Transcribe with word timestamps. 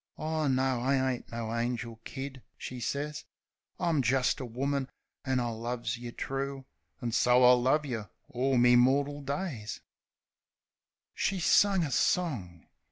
"Ah, 0.17 0.47
no, 0.47 0.79
I 0.81 1.11
ain't 1.11 1.31
no 1.31 1.53
angel. 1.55 1.97
Kid," 2.05 2.41
she 2.57 2.79
says. 2.79 3.23
"I'm 3.79 4.01
jist 4.01 4.39
a 4.39 4.45
woman, 4.47 4.89
an' 5.25 5.39
I 5.39 5.49
loves 5.49 5.99
yeh 5.99 6.09
true! 6.17 6.65
An' 7.01 7.11
so 7.11 7.43
I'll 7.43 7.61
love 7.61 7.85
yeh 7.85 8.05
all 8.27 8.57
me 8.57 8.75
mortal 8.75 9.21
days 9.21 9.79
1" 9.79 9.83
She 11.13 11.39
sung 11.39 11.83
a 11.83 11.91
song. 11.91 12.65